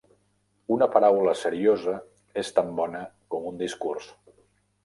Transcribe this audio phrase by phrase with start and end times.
[0.75, 1.95] Una paraula seriosa
[2.45, 3.05] és tan bona
[3.35, 4.13] com un discurs.